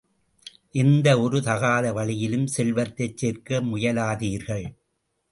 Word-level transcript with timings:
எந்த 0.71 1.07
ஒரு 1.19 1.41
தகாத 1.41 1.91
வழியிலும் 1.93 2.47
செல்வத்தைச் 2.47 3.17
சேர்க்க 3.17 3.61
முயலாதீர்கள். 3.61 4.65